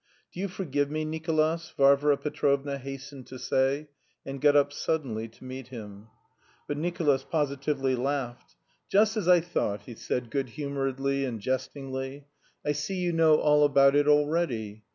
"Do 0.31 0.39
you 0.39 0.47
forgive 0.47 0.89
me, 0.89 1.05
Nicolas?" 1.05 1.71
Varvara 1.77 2.17
Petrovna 2.17 2.79
hastened 2.79 3.27
to 3.27 3.37
say, 3.37 3.87
and 4.25 4.41
got 4.41 4.55
up 4.55 4.73
suddenly 4.73 5.27
to 5.27 5.43
meet 5.43 5.67
him. 5.67 6.07
But 6.67 6.79
Nicolas 6.79 7.23
positively 7.23 7.95
laughed. 7.95 8.55
"Just 8.89 9.15
as 9.15 9.27
I 9.27 9.41
thought," 9.41 9.81
he 9.83 9.93
said, 9.93 10.31
good 10.31 10.49
humouredly 10.49 11.23
and 11.23 11.39
jestingly. 11.39 12.25
"I 12.65 12.71
see 12.71 12.95
you 12.95 13.13
know 13.13 13.35
all 13.35 13.63
about 13.63 13.95
it 13.95 14.07
already. 14.07 14.81